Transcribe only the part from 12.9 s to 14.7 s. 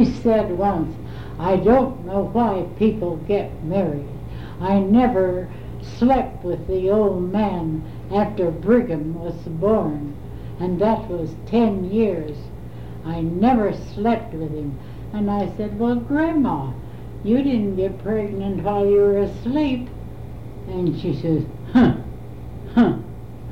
I never slept with